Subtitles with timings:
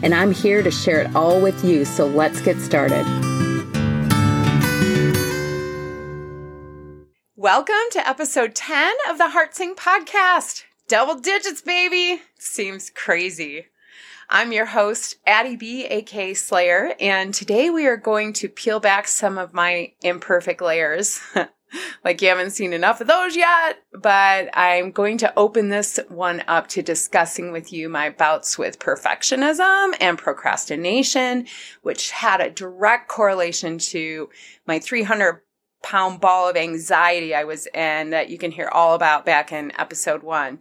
[0.00, 3.04] And I'm here to share it all with you, so let's get started.
[7.34, 10.62] Welcome to episode 10 of the Heart Sing podcast.
[10.86, 12.22] Double digits, baby.
[12.38, 13.66] Seems crazy.
[14.30, 19.08] I'm your host, Addie B, aka Slayer, and today we are going to peel back
[19.08, 21.20] some of my imperfect layers.
[22.04, 26.42] like you haven't seen enough of those yet, but I'm going to open this one
[26.48, 31.46] up to discussing with you my bouts with perfectionism and procrastination,
[31.82, 34.28] which had a direct correlation to
[34.66, 35.42] my 300
[35.82, 39.72] pound ball of anxiety I was in that you can hear all about back in
[39.78, 40.60] episode one.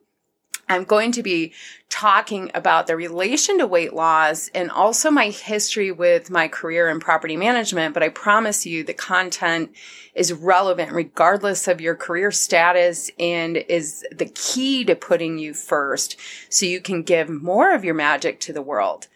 [0.69, 1.53] I'm going to be
[1.89, 6.99] talking about the relation to weight loss and also my history with my career in
[6.99, 7.93] property management.
[7.93, 9.73] But I promise you the content
[10.13, 16.17] is relevant regardless of your career status and is the key to putting you first
[16.49, 19.07] so you can give more of your magic to the world.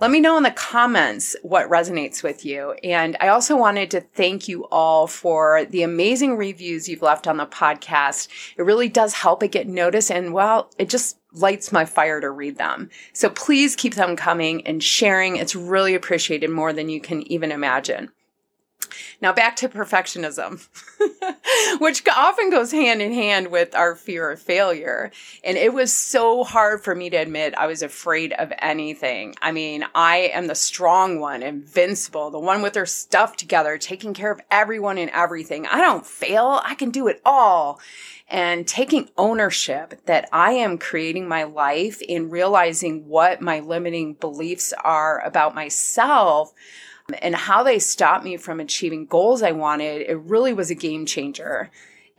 [0.00, 2.72] Let me know in the comments what resonates with you.
[2.82, 7.36] And I also wanted to thank you all for the amazing reviews you've left on
[7.36, 8.28] the podcast.
[8.56, 10.10] It really does help it get noticed.
[10.10, 12.88] And well, it just lights my fire to read them.
[13.12, 15.36] So please keep them coming and sharing.
[15.36, 18.10] It's really appreciated more than you can even imagine.
[19.20, 20.66] Now back to perfectionism,
[21.80, 25.10] which often goes hand in hand with our fear of failure.
[25.44, 29.34] And it was so hard for me to admit I was afraid of anything.
[29.40, 34.14] I mean, I am the strong one, invincible, the one with her stuff together, taking
[34.14, 35.66] care of everyone and everything.
[35.66, 36.60] I don't fail.
[36.64, 37.80] I can do it all
[38.30, 44.72] and taking ownership that I am creating my life and realizing what my limiting beliefs
[44.84, 46.52] are about myself
[47.14, 51.06] and how they stopped me from achieving goals I wanted, it really was a game
[51.06, 51.70] changer.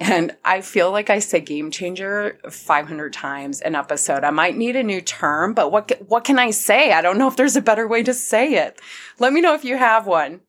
[0.01, 4.23] And I feel like I say game changer 500 times an episode.
[4.23, 6.91] I might need a new term, but what, what can I say?
[6.91, 8.81] I don't know if there's a better way to say it.
[9.19, 10.41] Let me know if you have one.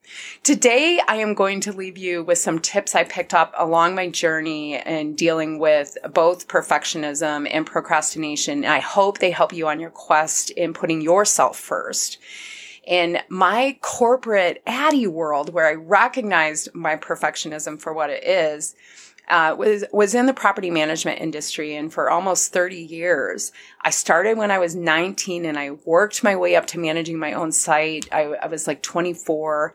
[0.42, 4.08] Today, I am going to leave you with some tips I picked up along my
[4.08, 8.64] journey in dealing with both perfectionism and procrastination.
[8.64, 12.16] I hope they help you on your quest in putting yourself first
[12.84, 18.75] in my corporate Addie world where I recognized my perfectionism for what it is,
[19.28, 23.53] uh, was was in the property management industry and for almost 30 years.
[23.81, 27.32] I started when I was 19 and I worked my way up to managing my
[27.32, 28.09] own site.
[28.12, 29.75] I, I was like 24.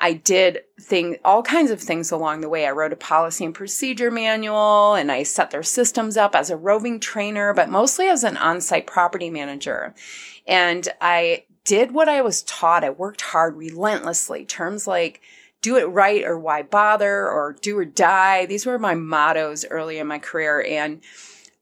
[0.00, 2.66] I did thing all kinds of things along the way.
[2.66, 6.56] I wrote a policy and procedure manual and I set their systems up as a
[6.56, 9.94] roving trainer, but mostly as an on-site property manager.
[10.46, 12.82] And I did what I was taught.
[12.82, 14.46] I worked hard relentlessly.
[14.46, 15.20] Terms like
[15.60, 18.46] do it right or why bother or do or die.
[18.46, 20.64] These were my mottos early in my career.
[20.66, 21.02] And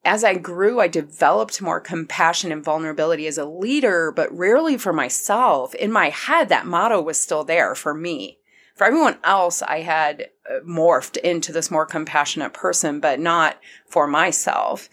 [0.05, 4.93] as I grew, I developed more compassion and vulnerability as a leader, but rarely for
[4.93, 5.75] myself.
[5.75, 8.39] In my head, that motto was still there for me.
[8.77, 13.59] For everyone else, I had uh, morphed into this more compassionate person, but not
[13.89, 14.89] for myself.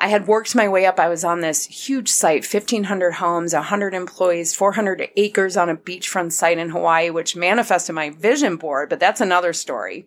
[0.00, 1.00] I had worked my way up.
[1.00, 6.32] I was on this huge site, 1500 homes, 100 employees, 400 acres on a beachfront
[6.32, 10.06] site in Hawaii, which manifested my vision board, but that's another story.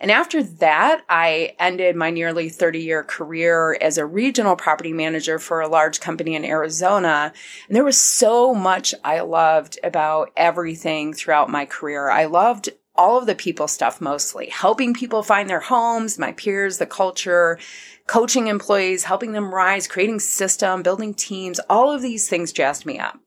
[0.00, 5.38] And after that, I ended my nearly 30 year career as a regional property manager
[5.38, 7.32] for a large company in Arizona.
[7.68, 12.10] And there was so much I loved about everything throughout my career.
[12.10, 16.78] I loved all of the people stuff mostly, helping people find their homes, my peers,
[16.78, 17.58] the culture,
[18.06, 22.98] coaching employees, helping them rise, creating system, building teams, all of these things jazzed me
[22.98, 23.18] up.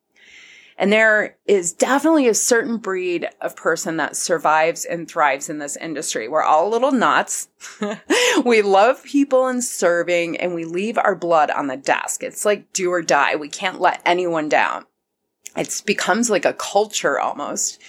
[0.79, 5.75] And there is definitely a certain breed of person that survives and thrives in this
[5.75, 6.27] industry.
[6.27, 7.49] We're all little nuts.
[8.45, 12.21] we love people and serving and we leave our blood on the desk.
[12.21, 13.35] It's like do or die.
[13.35, 14.85] We can't let anyone down.
[15.55, 17.81] It becomes like a culture almost.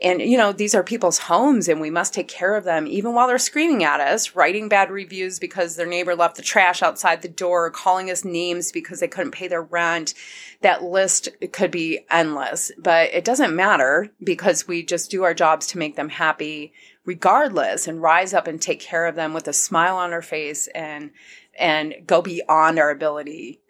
[0.00, 3.14] And, you know, these are people's homes and we must take care of them even
[3.14, 7.22] while they're screaming at us, writing bad reviews because their neighbor left the trash outside
[7.22, 10.14] the door, calling us names because they couldn't pay their rent.
[10.62, 15.66] That list could be endless, but it doesn't matter because we just do our jobs
[15.68, 16.72] to make them happy
[17.04, 20.68] regardless and rise up and take care of them with a smile on our face
[20.68, 21.10] and,
[21.58, 23.60] and go beyond our ability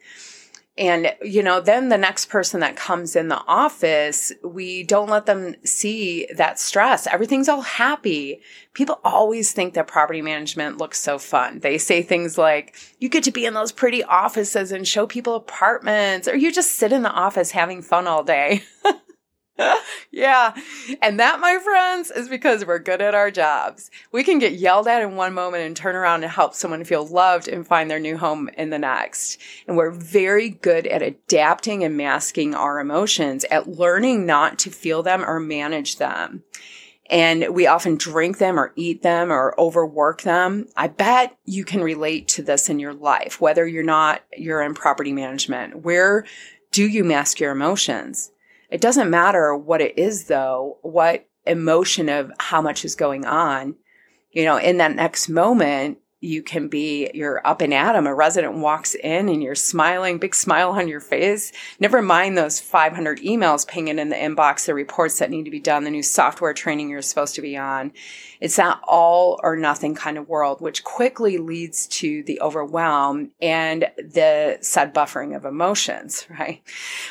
[0.76, 5.26] And, you know, then the next person that comes in the office, we don't let
[5.26, 7.06] them see that stress.
[7.06, 8.41] Everything's all happy.
[8.73, 11.61] People always think that property management looks so fun.
[11.61, 15.37] They say things like, you get to be in those pretty offices and show people
[15.37, 18.65] apartments, or you just sit in the office having fun all day.
[20.11, 20.55] yeah.
[21.01, 23.91] And that, my friends, is because we're good at our jobs.
[24.11, 27.06] We can get yelled at in one moment and turn around and help someone feel
[27.06, 29.41] loved and find their new home in the next.
[29.69, 35.03] And we're very good at adapting and masking our emotions, at learning not to feel
[35.03, 36.43] them or manage them.
[37.11, 40.67] And we often drink them or eat them or overwork them.
[40.75, 44.75] I bet you can relate to this in your life, whether you're not, you're in
[44.75, 45.85] property management.
[45.85, 46.25] Where
[46.73, 48.33] do you mask your emotions?
[48.75, 53.76] It doesn't matter what it is though, what emotion of how much is going on.
[54.32, 58.06] You know, in that next moment, you can be you're up and at 'em.
[58.06, 61.53] A resident walks in and you're smiling, big smile on your face.
[61.79, 65.61] Never mind those 500 emails pinging in the inbox, the reports that need to be
[65.61, 67.93] done, the new software training you're supposed to be on.
[68.41, 73.91] It's that all or nothing kind of world, which quickly leads to the overwhelm and
[73.99, 76.62] the said buffering of emotions, right?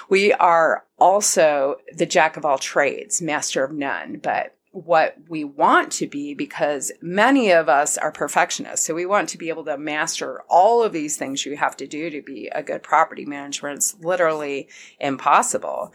[0.10, 5.92] We are also the jack of all trades, master of none, but what we want
[5.92, 8.86] to be because many of us are perfectionists.
[8.86, 11.86] So we want to be able to master all of these things you have to
[11.86, 13.70] do to be a good property manager.
[13.70, 14.68] It's literally
[15.00, 15.94] impossible.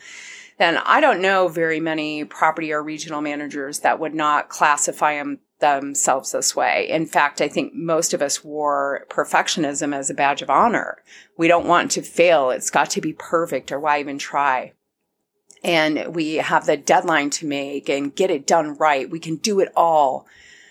[0.59, 5.41] Then I don't know very many property or regional managers that would not classify them
[5.59, 6.89] themselves this way.
[6.89, 11.03] In fact, I think most of us wore perfectionism as a badge of honor.
[11.37, 12.51] We don't want to fail.
[12.51, 14.75] It's got to be perfect or why even try?
[15.63, 19.11] And we have the deadline to make and get it done right.
[19.11, 20.27] We can do it all.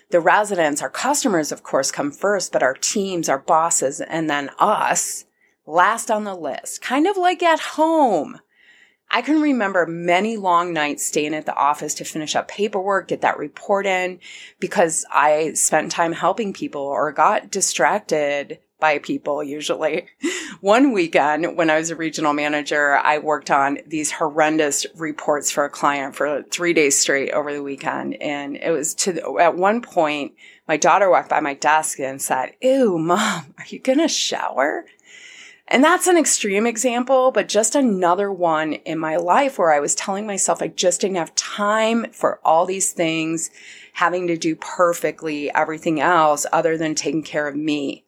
[0.09, 4.49] The residents, our customers, of course, come first, but our teams, our bosses, and then
[4.57, 5.25] us
[5.65, 8.39] last on the list, kind of like at home.
[9.09, 13.21] I can remember many long nights staying at the office to finish up paperwork, get
[13.21, 14.19] that report in
[14.59, 20.07] because I spent time helping people or got distracted by people usually.
[20.61, 25.65] One weekend when I was a regional manager, I worked on these horrendous reports for
[25.65, 28.15] a client for three days straight over the weekend.
[28.21, 30.33] And it was to, at one point,
[30.67, 34.85] my daughter walked by my desk and said, Ew, mom, are you going to shower?
[35.69, 39.95] And that's an extreme example, but just another one in my life where I was
[39.95, 43.49] telling myself I just didn't have time for all these things,
[43.93, 48.05] having to do perfectly everything else other than taking care of me.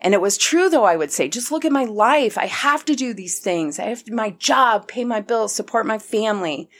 [0.00, 2.38] And it was true though, I would say, just look at my life.
[2.38, 3.80] I have to do these things.
[3.80, 6.70] I have to, my job, pay my bills, support my family.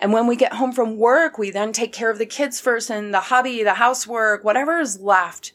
[0.00, 2.90] And when we get home from work, we then take care of the kids first
[2.90, 5.52] and the hobby, the housework, whatever is left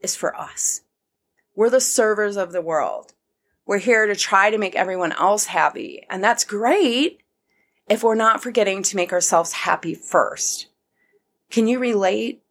[0.00, 0.80] is for us.
[1.54, 3.12] We're the servers of the world.
[3.66, 6.04] We're here to try to make everyone else happy.
[6.10, 7.20] And that's great
[7.88, 10.66] if we're not forgetting to make ourselves happy first.
[11.50, 12.42] Can you relate?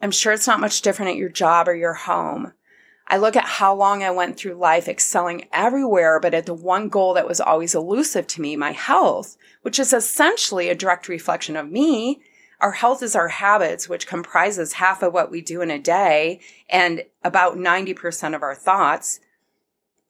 [0.00, 2.52] I'm sure it's not much different at your job or your home.
[3.08, 6.88] I look at how long I went through life excelling everywhere, but at the one
[6.88, 11.56] goal that was always elusive to me, my health, which is essentially a direct reflection
[11.56, 12.22] of me.
[12.62, 16.40] Our health is our habits, which comprises half of what we do in a day
[16.70, 19.20] and about 90% of our thoughts.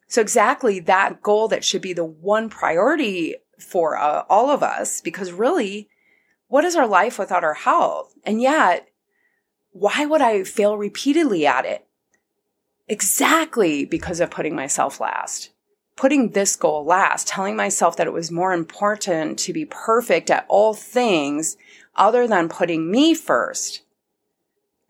[0.06, 5.00] So exactly that goal that should be the one priority for uh, all of us,
[5.00, 5.88] because really,
[6.48, 8.14] what is our life without our health?
[8.24, 8.88] And yet,
[9.70, 11.88] why would I fail repeatedly at it?
[12.92, 15.50] exactly because of putting myself last.
[15.96, 20.46] Putting this goal last, telling myself that it was more important to be perfect at
[20.48, 21.56] all things
[21.94, 23.82] other than putting me first.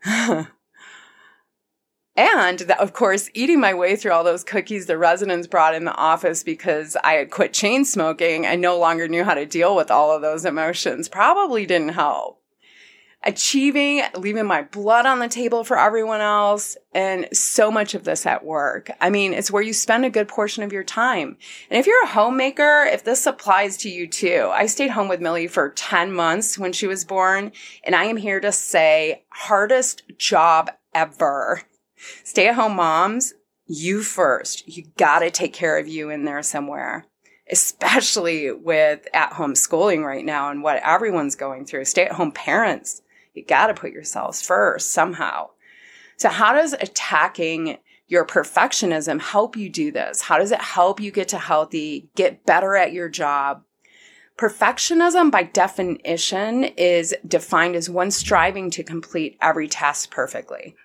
[0.05, 0.47] and
[2.79, 6.43] of course, eating my way through all those cookies the residents brought in the office
[6.43, 10.11] because I had quit chain smoking and no longer knew how to deal with all
[10.11, 12.42] of those emotions probably didn't help
[13.25, 18.25] achieving, leaving my blood on the table for everyone else, and so much of this
[18.25, 18.91] at work.
[18.99, 21.37] I mean, it's where you spend a good portion of your time.
[21.69, 25.21] And if you're a homemaker, if this applies to you too, I stayed home with
[25.21, 27.51] Millie for 10 months when she was born,
[27.83, 31.61] and I am here to say hardest job ever.
[32.23, 33.33] Stay at home moms,
[33.65, 34.67] you first.
[34.67, 37.05] You gotta take care of you in there somewhere
[37.51, 41.85] especially with at home schooling right now and what everyone's going through.
[41.85, 43.01] Stay at home parents.
[43.33, 45.49] You got to put yourselves first somehow.
[46.17, 50.21] So, how does attacking your perfectionism help you do this?
[50.21, 53.63] How does it help you get to healthy, get better at your job?
[54.37, 60.75] Perfectionism, by definition, is defined as one striving to complete every task perfectly.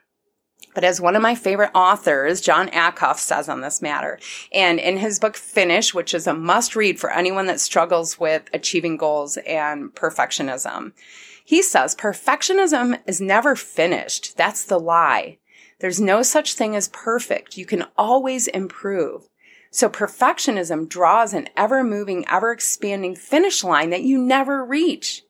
[0.75, 4.19] But as one of my favorite authors, Jon Acuff, says on this matter,
[4.53, 8.49] and in his book Finish, which is a must read for anyone that struggles with
[8.53, 10.93] achieving goals and perfectionism,
[11.49, 14.37] he says perfectionism is never finished.
[14.37, 15.39] That's the lie.
[15.81, 17.57] There's no such thing as perfect.
[17.57, 19.31] You can always improve.
[19.71, 25.23] So perfectionism draws an ever moving, ever expanding finish line that you never reach.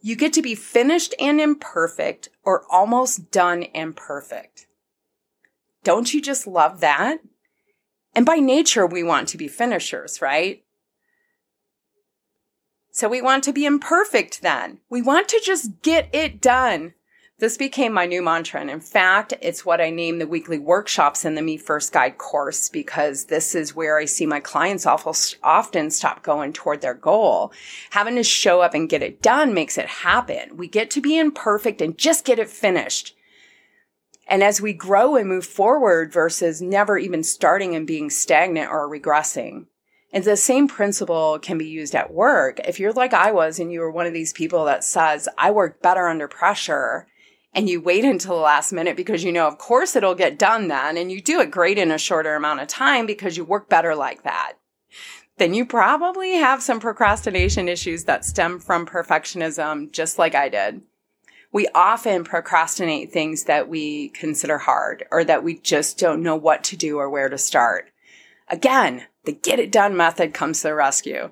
[0.00, 4.68] You get to be finished and imperfect or almost done and perfect.
[5.82, 7.18] Don't you just love that?
[8.14, 10.61] And by nature, we want to be finishers, right?
[12.94, 14.78] So we want to be imperfect then.
[14.90, 16.92] We want to just get it done.
[17.38, 18.60] This became my new mantra.
[18.60, 22.18] And in fact, it's what I name the weekly workshops in the Me First Guide
[22.18, 27.50] course because this is where I see my clients often stop going toward their goal.
[27.90, 30.58] Having to show up and get it done makes it happen.
[30.58, 33.16] We get to be imperfect and just get it finished.
[34.28, 38.88] And as we grow and move forward versus never even starting and being stagnant or
[38.88, 39.66] regressing.
[40.12, 42.60] And the same principle can be used at work.
[42.60, 45.50] If you're like I was and you were one of these people that says, I
[45.50, 47.06] work better under pressure
[47.54, 50.68] and you wait until the last minute because you know, of course, it'll get done
[50.68, 53.68] then, and you do it great in a shorter amount of time because you work
[53.68, 54.54] better like that,
[55.38, 60.82] then you probably have some procrastination issues that stem from perfectionism, just like I did.
[61.52, 66.64] We often procrastinate things that we consider hard or that we just don't know what
[66.64, 67.91] to do or where to start.
[68.48, 71.30] Again, the get it done method comes to the rescue.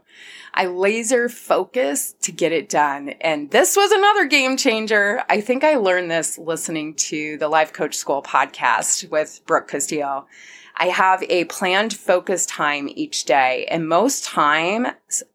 [0.54, 3.10] I laser focus to get it done.
[3.20, 5.22] And this was another game changer.
[5.28, 10.26] I think I learned this listening to the Life Coach School podcast with Brooke Castillo.
[10.80, 14.86] I have a planned focus time each day and most time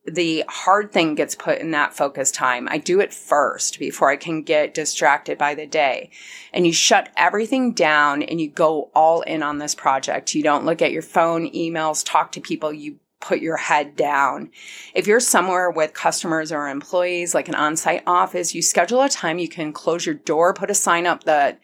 [0.03, 2.67] the hard thing gets put in that focus time.
[2.67, 6.09] I do it first before I can get distracted by the day.
[6.51, 10.33] And you shut everything down and you go all in on this project.
[10.33, 12.73] You don't look at your phone, emails, talk to people.
[12.73, 14.49] You put your head down.
[14.95, 19.37] If you're somewhere with customers or employees, like an on-site office, you schedule a time
[19.37, 21.59] you can close your door, put a sign up that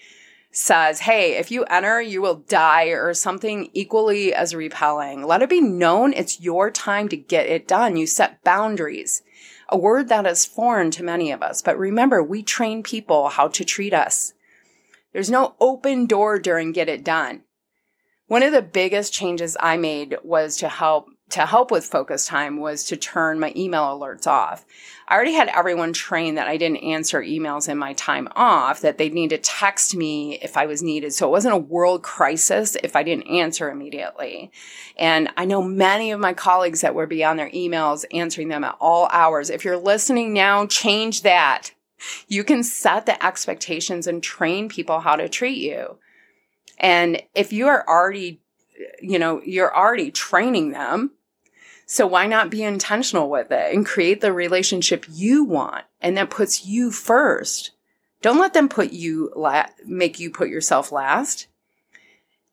[0.52, 5.24] says, Hey, if you enter, you will die or something equally as repelling.
[5.24, 7.96] Let it be known it's your time to get it done.
[7.96, 9.24] You set boundaries,
[9.70, 11.62] a word that is foreign to many of us.
[11.62, 14.34] But remember, we train people how to treat us.
[15.14, 17.44] There's no open door during get it done.
[18.28, 22.58] One of the biggest changes I made was to help to help with focus time
[22.58, 24.66] was to turn my email alerts off.
[25.08, 28.98] I already had everyone trained that I didn't answer emails in my time off, that
[28.98, 31.14] they'd need to text me if I was needed.
[31.14, 34.52] So it wasn't a world crisis if I didn't answer immediately.
[34.98, 38.64] And I know many of my colleagues that would be on their emails answering them
[38.64, 39.50] at all hours.
[39.50, 41.72] If you're listening now, change that.
[42.28, 45.98] You can set the expectations and train people how to treat you.
[46.78, 48.42] And if you are already,
[49.02, 51.12] you know, you're already training them,
[51.92, 56.30] so why not be intentional with it and create the relationship you want and that
[56.30, 57.72] puts you first?
[58.22, 61.48] Don't let them put you la- make you put yourself last.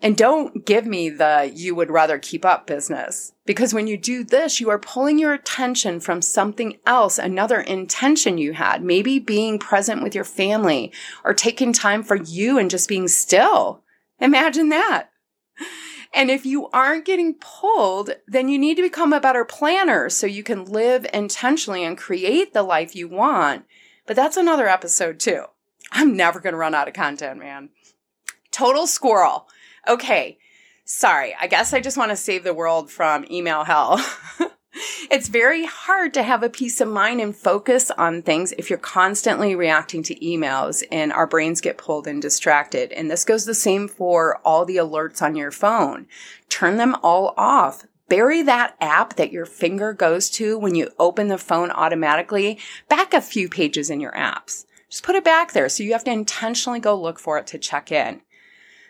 [0.00, 4.25] And don't give me the you would rather keep up business because when you do
[4.25, 9.61] this, you are pulling your attention from something else, another intention you had, maybe being
[9.61, 10.92] present with your family
[11.25, 13.85] or taking time for you and just being still.
[14.18, 15.11] Imagine that.
[16.12, 20.27] And if you aren't getting pulled, then you need to become a better planner so
[20.27, 23.67] you can live intentionally and create the life you want.
[24.07, 25.45] But that's another episode too.
[25.93, 27.71] I'm never going to run out of content, man.
[28.50, 29.49] Total squirrel.
[29.87, 30.38] Okay.
[30.85, 31.35] Sorry.
[31.38, 34.05] I guess I just want to save the world from email hell.
[35.11, 38.79] it's very hard to have a peace of mind and focus on things if you're
[38.79, 42.93] constantly reacting to emails and our brains get pulled and distracted.
[42.93, 46.07] And this goes the same for all the alerts on your phone.
[46.49, 47.87] Turn them all off.
[48.09, 52.59] Bury that app that your finger goes to when you open the phone automatically
[52.89, 54.65] back a few pages in your apps.
[54.89, 57.59] Just put it back there so you have to intentionally go look for it to
[57.59, 58.23] check in.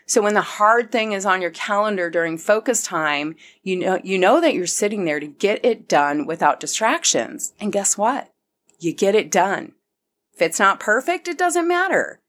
[0.09, 4.17] So when the hard thing is on your calendar during focus time, you know, you
[4.17, 7.53] know that you're sitting there to get it done without distractions.
[7.59, 8.31] And guess what?
[8.79, 9.73] You get it done.
[10.33, 12.21] If it's not perfect, it doesn't matter.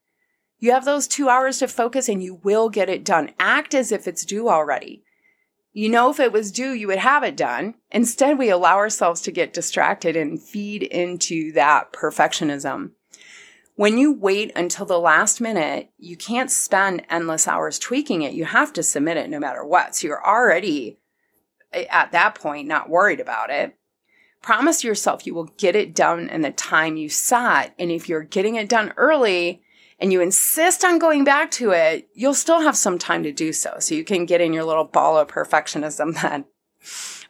[0.58, 3.30] You have those two hours to focus and you will get it done.
[3.40, 5.02] Act as if it's due already.
[5.72, 7.76] You know, if it was due, you would have it done.
[7.90, 12.90] Instead, we allow ourselves to get distracted and feed into that perfectionism.
[13.80, 18.34] When you wait until the last minute, you can't spend endless hours tweaking it.
[18.34, 19.96] You have to submit it no matter what.
[19.96, 20.99] So you're already
[21.72, 23.75] eh, at that point not worried about it.
[24.42, 27.75] Promise yourself you will get it done in the time you set.
[27.78, 29.62] And if you're getting it done early,
[29.99, 33.50] and you insist on going back to it, you'll still have some time to do
[33.50, 33.76] so.
[33.78, 36.44] So you can get in your little ball of perfectionism then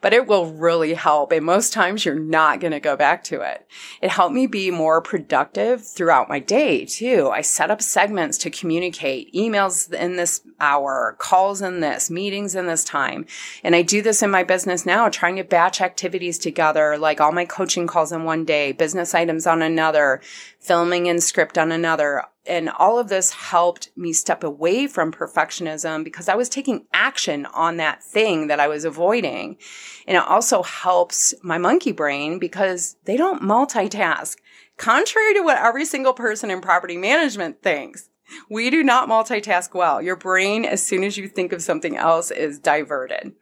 [0.01, 1.33] but it will really help.
[1.33, 3.67] And most times you're not going to go back to it.
[4.01, 7.31] It helped me be more productive throughout my day too.
[7.33, 12.67] I set up segments to communicate emails in this hour, calls in this, meetings in
[12.67, 13.27] this time.
[13.63, 17.33] And I do this in my business now, trying to batch activities together, like all
[17.33, 20.21] my coaching calls in one day, business items on another,
[20.59, 22.25] filming and script on another.
[22.51, 27.47] And all of this helped me step away from perfectionism because I was taking action
[27.47, 29.57] on that thing that I was avoiding.
[30.05, 34.37] And it also helps my monkey brain because they don't multitask.
[34.77, 38.11] Contrary to what every single person in property management thinks,
[38.49, 40.03] we do not multitask well.
[40.03, 43.33] Your brain, as soon as you think of something else, is diverted.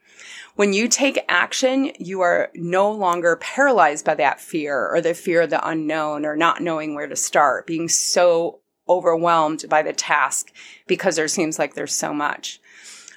[0.57, 5.43] When you take action, you are no longer paralyzed by that fear or the fear
[5.43, 10.53] of the unknown or not knowing where to start, being so overwhelmed by the task
[10.87, 12.61] because there seems like there's so much.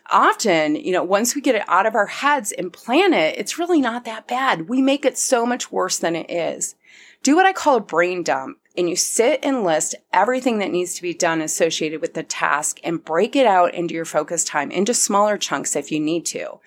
[0.10, 3.58] Often, you know, once we get it out of our heads and plan it, it's
[3.58, 4.68] really not that bad.
[4.68, 6.76] We make it so much worse than it is.
[7.24, 10.96] Do what I call a brain dump and you sit and list everything that needs
[10.96, 14.72] to be done associated with the task and break it out into your focus time
[14.72, 16.60] into smaller chunks if you need to.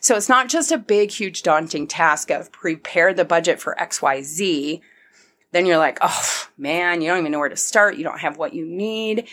[0.00, 4.80] So it's not just a big, huge, daunting task of prepare the budget for XYZ.
[5.52, 7.96] Then you're like, oh man, you don't even know where to start.
[7.96, 9.26] You don't have what you need.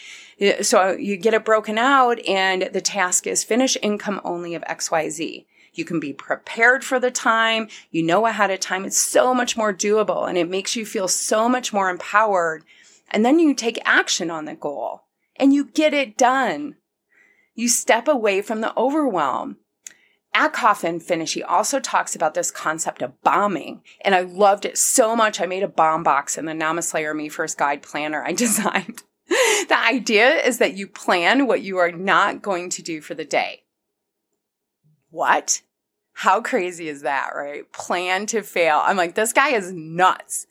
[0.62, 5.46] So you get it broken out and the task is finish income only of XYZ.
[5.74, 7.68] You can be prepared for the time.
[7.92, 8.84] You know ahead of time.
[8.84, 12.64] It's so much more doable and it makes you feel so much more empowered.
[13.12, 15.04] And then you take action on the goal
[15.36, 16.78] and you get it done.
[17.54, 19.58] You step away from the overwhelm.
[20.36, 23.82] Acuff in Finish, he also talks about this concept of bombing.
[24.02, 25.42] And I loved it so much.
[25.42, 29.04] I made a bomb box in the Namaslayer Me First Guide planner I designed.
[29.28, 33.26] the idea is that you plan what you are not going to do for the
[33.26, 33.64] day.
[35.10, 35.62] What?
[36.14, 37.72] How crazy is that, right?
[37.72, 38.82] Plan to fail.
[38.84, 40.48] I'm like, this guy is nuts.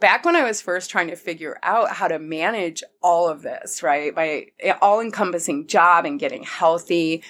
[0.00, 3.82] Back when I was first trying to figure out how to manage all of this,
[3.82, 4.14] right?
[4.14, 4.46] My
[4.80, 7.22] all encompassing job and getting healthy,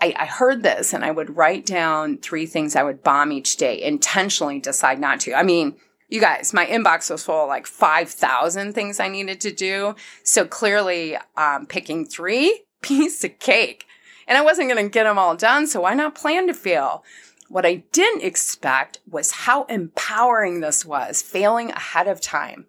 [0.00, 3.56] I, I, heard this and I would write down three things I would bomb each
[3.56, 5.34] day, intentionally decide not to.
[5.34, 5.76] I mean,
[6.08, 9.94] you guys, my inbox was full of like 5,000 things I needed to do.
[10.22, 13.86] So clearly, um, picking three, piece of cake.
[14.28, 15.66] And I wasn't going to get them all done.
[15.66, 17.04] So why not plan to fail?
[17.48, 22.66] What I didn't expect was how empowering this was, failing ahead of time.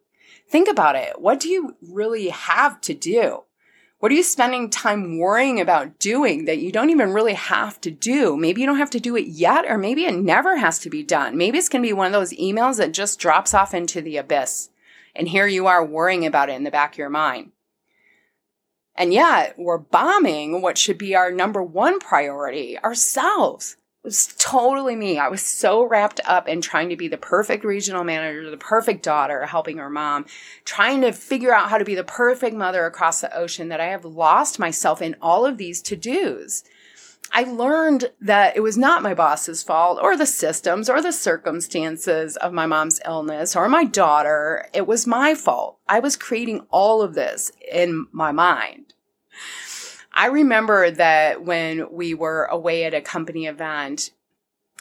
[0.49, 1.19] Think about it.
[1.19, 3.43] What do you really have to do?
[3.99, 7.89] What are you spending time worrying about doing that you don't even really have to
[7.89, 8.37] do?
[8.37, 11.01] Maybe you don't have to do it yet, or maybe it never has to be
[11.01, 11.35] done.
[11.35, 14.17] Maybe it's going to be one of those emails that just drops off into the
[14.17, 14.69] abyss.
[15.15, 17.53] And here you are worrying about it in the back of your mind.
[18.93, 23.77] And yet we're bombing what should be our number one priority, ourselves
[24.07, 25.19] was totally me.
[25.19, 29.03] I was so wrapped up in trying to be the perfect regional manager, the perfect
[29.03, 30.25] daughter, helping her mom,
[30.63, 33.87] trying to figure out how to be the perfect mother across the ocean that I
[33.87, 36.63] have lost myself in all of these to dos.
[37.33, 42.37] I learned that it was not my boss's fault or the systems or the circumstances
[42.37, 44.69] of my mom's illness or my daughter.
[44.73, 45.79] It was my fault.
[45.89, 48.93] I was creating all of this in my mind.
[50.17, 54.09] I remember that when we were away at a company event,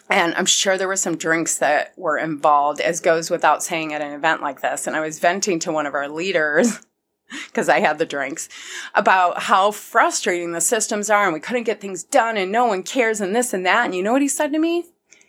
[0.09, 4.01] and I'm sure there were some drinks that were involved, as goes without saying at
[4.01, 4.87] an event like this.
[4.87, 6.81] And I was venting to one of our leaders
[7.49, 8.49] because I had the drinks
[8.95, 12.83] about how frustrating the systems are and we couldn't get things done and no one
[12.83, 13.85] cares and this and that.
[13.85, 14.87] And you know what he said to me?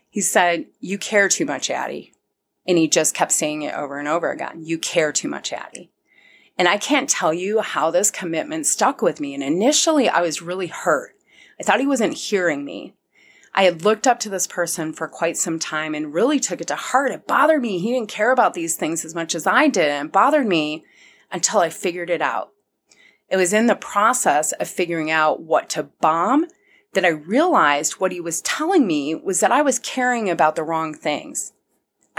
[0.10, 2.14] He said, You care too much, Addie.
[2.66, 4.64] And he just kept saying it over and over again.
[4.64, 5.90] You care too much, Addie.
[6.58, 9.34] And I can't tell you how this commitment stuck with me.
[9.34, 11.16] And initially I was really hurt.
[11.60, 12.94] I thought he wasn't hearing me.
[13.54, 16.68] I had looked up to this person for quite some time and really took it
[16.68, 17.12] to heart.
[17.12, 17.80] It bothered me.
[17.80, 19.90] He didn't care about these things as much as I did.
[19.90, 20.86] And it bothered me
[21.32, 22.52] until I figured it out.
[23.30, 26.46] It was in the process of figuring out what to bomb
[26.94, 30.64] that I realized what he was telling me was that I was caring about the
[30.64, 31.54] wrong things.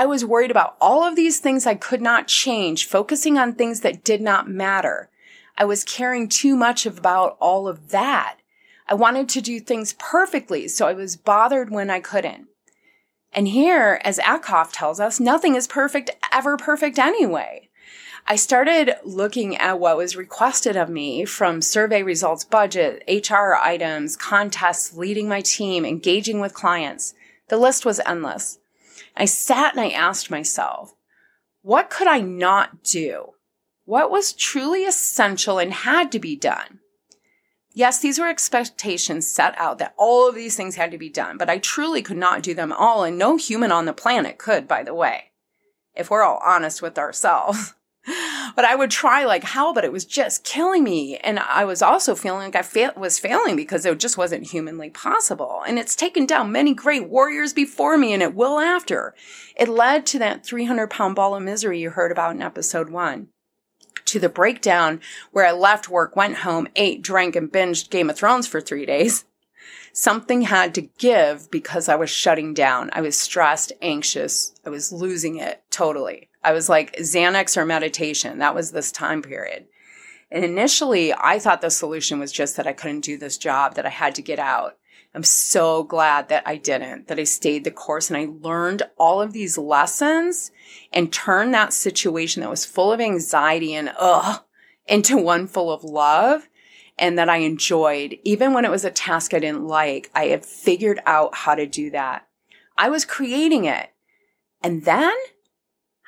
[0.01, 3.81] I was worried about all of these things I could not change, focusing on things
[3.81, 5.11] that did not matter.
[5.59, 8.37] I was caring too much about all of that.
[8.87, 12.47] I wanted to do things perfectly, so I was bothered when I couldn't.
[13.33, 17.69] And here, as Acuff tells us, nothing is perfect, ever perfect anyway.
[18.25, 24.17] I started looking at what was requested of me from survey results, budget, HR items,
[24.17, 27.15] contests, leading my team, engaging with clients.
[27.49, 28.61] The list was endless.
[29.19, 30.95] I sat and I asked myself,
[31.61, 33.35] what could I not do?
[33.89, 36.79] what was truly essential and had to be done.
[37.73, 41.39] Yes, these were expectations set out that all of these things had to be done,
[41.39, 44.69] but I truly could not do them all, and no human on the planet could,
[44.69, 45.31] by the way,
[45.95, 47.73] if we're all honest with ourselves.
[48.55, 51.17] But I would try like how, but it was just killing me.
[51.19, 54.91] And I was also feeling like I fa- was failing because it just wasn't humanly
[54.91, 55.63] possible.
[55.67, 59.15] And it's taken down many great warriors before me and it will after.
[59.57, 63.29] It led to that 300 pound ball of misery you heard about in episode one.
[64.07, 65.01] To the breakdown
[65.33, 68.87] where I left work, went home, ate, drank, and binged Game of Thrones for three
[68.87, 69.25] days.
[69.93, 72.91] Something had to give because I was shutting down.
[72.93, 74.55] I was stressed, anxious.
[74.65, 76.28] I was losing it totally.
[76.43, 78.39] I was like Xanax or meditation.
[78.39, 79.67] That was this time period.
[80.31, 83.87] And initially, I thought the solution was just that I couldn't do this job, that
[83.87, 84.77] I had to get out.
[85.15, 89.23] I'm so glad that I didn't, that I stayed the course and I learned all
[89.23, 90.51] of these lessons
[90.93, 94.43] and turned that situation that was full of anxiety and ugh
[94.87, 96.49] into one full of love
[96.99, 98.19] and that I enjoyed.
[98.23, 101.67] Even when it was a task I didn't like, I had figured out how to
[101.67, 102.27] do that.
[102.77, 103.91] I was creating it.
[104.63, 105.15] And then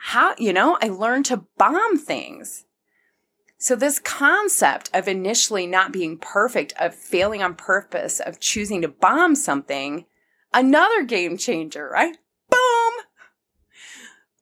[0.02, 2.64] how, you know, I learned to bomb things.
[3.58, 8.88] So this concept of initially not being perfect, of failing on purpose, of choosing to
[8.88, 10.06] bomb something,
[10.54, 12.16] another game changer, right?
[12.48, 12.92] Boom!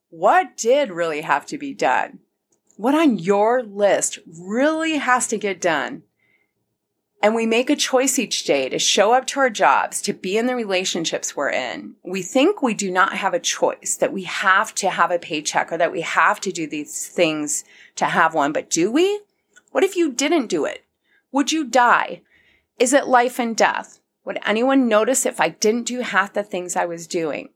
[0.09, 2.19] What did really have to be done?
[2.77, 6.03] What on your list really has to get done
[7.21, 10.37] and we make a choice each day to show up to our jobs, to be
[10.37, 14.23] in the relationships we're in, we think we do not have a choice, that we
[14.23, 18.33] have to have a paycheck or that we have to do these things to have
[18.33, 18.53] one.
[18.53, 19.21] But do we?
[19.71, 20.85] What if you didn't do it?
[21.31, 22.21] Would you die?
[22.79, 23.99] Is it life and death?
[24.23, 27.49] Would anyone notice if I didn't do half the things I was doing?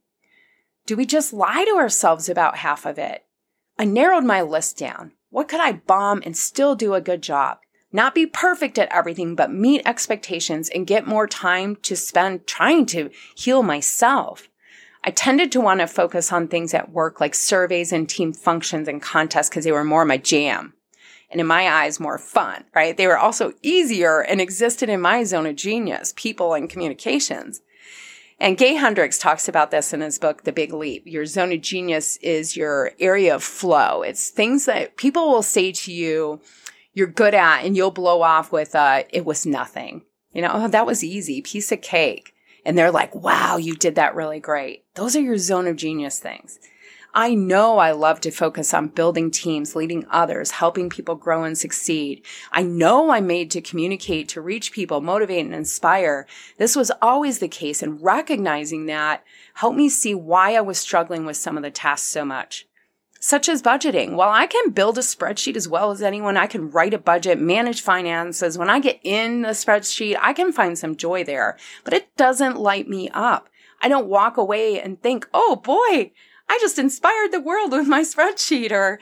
[0.86, 3.24] Do we just lie to ourselves about half of it?
[3.78, 5.12] I narrowed my list down.
[5.30, 7.58] What could I bomb and still do a good job?
[7.94, 12.86] Not be perfect at everything, but meet expectations and get more time to spend trying
[12.86, 14.48] to heal myself.
[15.04, 18.88] I tended to want to focus on things at work like surveys and team functions
[18.88, 20.74] and contests because they were more my jam.
[21.30, 22.96] And in my eyes, more fun, right?
[22.96, 27.62] They were also easier and existed in my zone of genius, people and communications.
[28.40, 31.04] And Gay Hendricks talks about this in his book, The Big Leap.
[31.06, 34.02] Your zone of genius is your area of flow.
[34.02, 36.40] It's things that people will say to you,
[36.94, 40.02] you're good at and you'll blow off with, uh, it was nothing.
[40.32, 42.34] You know, oh, that was easy, piece of cake.
[42.64, 44.84] And they're like, wow, you did that really great.
[44.94, 46.58] Those are your zone of genius things.
[47.16, 51.56] I know I love to focus on building teams, leading others, helping people grow and
[51.56, 52.24] succeed.
[52.50, 56.26] I know I'm made to communicate, to reach people, motivate and inspire.
[56.58, 59.22] This was always the case and recognizing that
[59.54, 62.66] helped me see why I was struggling with some of the tasks so much
[63.24, 64.16] such as budgeting.
[64.16, 67.40] While I can build a spreadsheet as well as anyone, I can write a budget,
[67.40, 68.58] manage finances.
[68.58, 72.60] When I get in the spreadsheet, I can find some joy there, but it doesn't
[72.60, 73.48] light me up.
[73.80, 76.12] I don't walk away and think, oh boy,
[76.50, 79.00] I just inspired the world with my spreadsheet or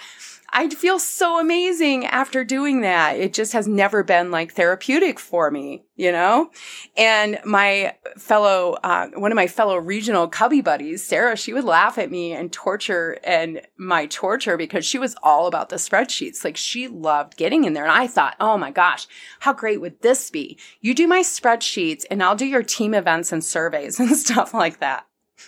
[0.55, 3.17] I feel so amazing after doing that.
[3.17, 6.51] It just has never been like therapeutic for me, you know?
[6.95, 11.97] And my fellow, uh, one of my fellow regional cubby buddies, Sarah, she would laugh
[11.97, 16.45] at me and torture and my torture because she was all about the spreadsheets.
[16.45, 17.85] Like she loved getting in there.
[17.85, 19.07] And I thought, oh my gosh,
[19.41, 20.59] how great would this be?
[20.83, 24.81] You do my spreadsheets and I'll do your team events and surveys and stuff like
[24.81, 25.07] that.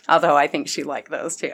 [0.08, 1.52] Although I think she liked those too.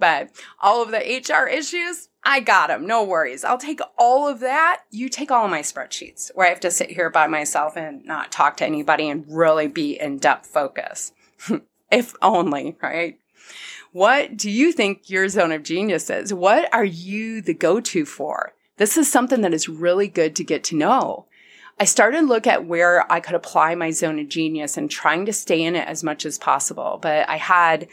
[0.00, 2.86] But all of the HR issues, I got them.
[2.86, 3.44] No worries.
[3.44, 4.82] I'll take all of that.
[4.90, 8.04] You take all of my spreadsheets where I have to sit here by myself and
[8.04, 11.12] not talk to anybody and really be in depth focus.
[11.90, 13.18] if only, right?
[13.92, 16.32] What do you think your zone of genius is?
[16.32, 18.54] What are you the go to for?
[18.76, 21.26] This is something that is really good to get to know.
[21.78, 25.26] I started to look at where I could apply my zone of genius and trying
[25.26, 26.98] to stay in it as much as possible.
[27.02, 27.88] But I had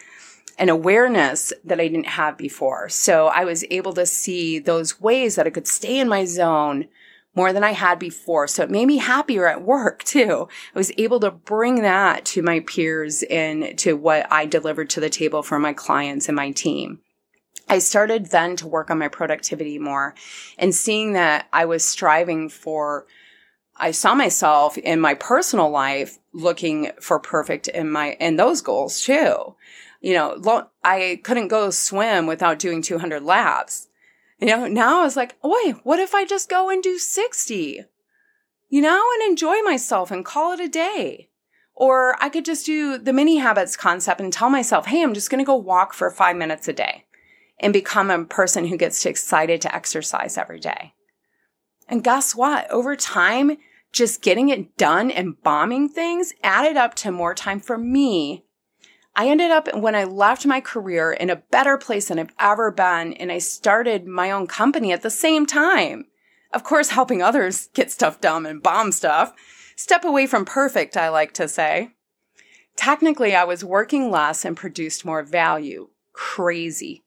[0.59, 2.89] an awareness that I didn't have before.
[2.89, 6.89] So I was able to see those ways that I could stay in my zone
[7.33, 8.47] more than I had before.
[8.47, 10.49] So it made me happier at work too.
[10.75, 14.99] I was able to bring that to my peers and to what I delivered to
[14.99, 16.99] the table for my clients and my team.
[17.69, 20.13] I started then to work on my productivity more
[20.57, 23.05] and seeing that I was striving for
[23.81, 29.01] I saw myself in my personal life looking for perfect in my in those goals
[29.01, 29.55] too
[30.01, 33.87] you know, lo- I couldn't go swim without doing 200 laps.
[34.39, 37.83] You know, now I was like, wait, what if I just go and do 60?
[38.69, 41.29] You know, and enjoy myself and call it a day.
[41.73, 45.29] Or I could just do the mini habits concept and tell myself, hey, I'm just
[45.29, 47.05] going to go walk for five minutes a day
[47.59, 50.93] and become a person who gets excited to exercise every day.
[51.87, 52.69] And guess what?
[52.71, 53.57] Over time,
[53.91, 58.45] just getting it done and bombing things added up to more time for me.
[59.19, 62.71] I ended up when I left my career in a better place than I've ever
[62.71, 66.05] been, and I started my own company at the same time.
[66.53, 69.33] Of course, helping others get stuff done and bomb stuff.
[69.75, 71.89] Step away from perfect, I like to say.
[72.77, 75.89] Technically, I was working less and produced more value.
[76.13, 77.03] Crazy.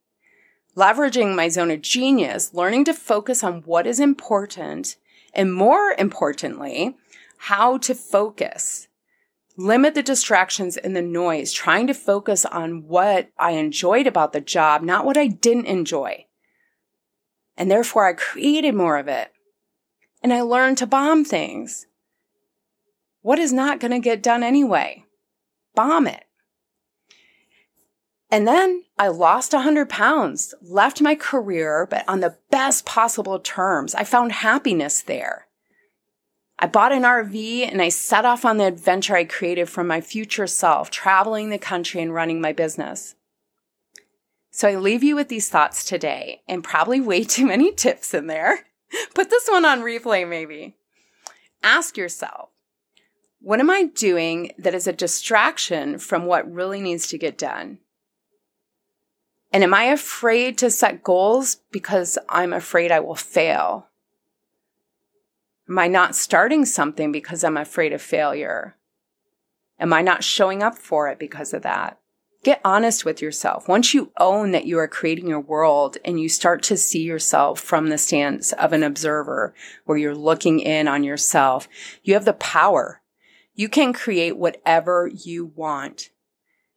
[0.77, 4.97] Leveraging my zone of genius, learning to focus on what is important,
[5.33, 6.95] and more importantly,
[7.39, 8.89] how to focus.
[9.57, 14.41] Limit the distractions and the noise, trying to focus on what I enjoyed about the
[14.41, 16.27] job, not what I didn't enjoy.
[17.57, 19.31] And therefore, I created more of it.
[20.23, 21.87] And I learned to bomb things.
[23.21, 25.05] What is not going to get done anyway?
[25.75, 26.25] Bomb it.
[28.31, 33.95] And then I lost 100 pounds, left my career, but on the best possible terms.
[33.95, 35.49] I found happiness there.
[36.59, 40.01] I bought an RV and I set off on the adventure I created for my
[40.01, 43.17] future self, traveling the country and running my business.
[44.51, 48.27] So I leave you with these thoughts today and probably way too many tips in
[48.27, 48.67] there.
[49.15, 50.77] Put this one on replay, maybe.
[51.63, 52.51] Ask yourself,
[53.41, 57.79] what am I doing that is a distraction from what really needs to get done?
[59.53, 63.89] And am I afraid to set goals because I'm afraid I will fail?
[65.69, 68.77] Am I not starting something because I'm afraid of failure?
[69.79, 71.99] Am I not showing up for it because of that?
[72.45, 73.69] Get honest with yourself.
[73.69, 77.61] Once you own that you are creating your world and you start to see yourself
[77.61, 81.69] from the stance of an observer where you're looking in on yourself,
[82.03, 83.01] you have the power.
[83.55, 86.11] You can create whatever you want.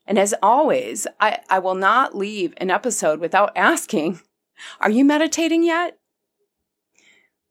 [0.06, 4.22] And as always, I, I will not leave an episode without asking,
[4.80, 5.98] are you meditating yet?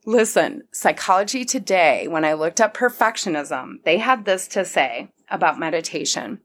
[0.06, 6.40] Listen, Psychology Today, when I looked up perfectionism, they had this to say about meditation.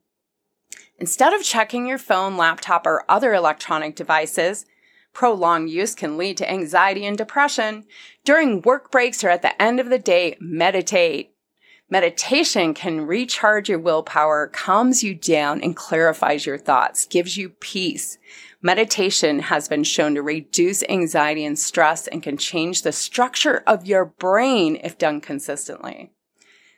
[0.97, 4.65] Instead of checking your phone, laptop, or other electronic devices,
[5.11, 7.83] prolonged use can lead to anxiety and depression.
[8.23, 11.33] During work breaks or at the end of the day, meditate.
[11.89, 18.19] Meditation can recharge your willpower, calms you down, and clarifies your thoughts, gives you peace.
[18.61, 23.85] Meditation has been shown to reduce anxiety and stress and can change the structure of
[23.85, 26.11] your brain if done consistently.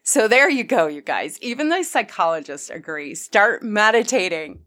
[0.04, 1.40] So there you go, you guys.
[1.42, 3.16] Even the psychologists agree.
[3.16, 4.60] Start meditating.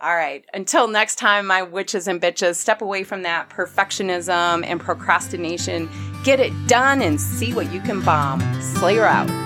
[0.00, 0.44] All right.
[0.52, 5.90] Until next time, my witches and bitches, step away from that perfectionism and procrastination.
[6.24, 8.40] Get it done and see what you can bomb.
[8.62, 9.45] Slayer out.